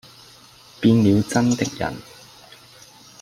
[0.79, 1.93] 變了眞的人。